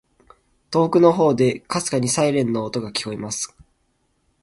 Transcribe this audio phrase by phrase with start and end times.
[0.71, 3.55] •遠くの方で、微かにサイレンの音が聞こえます。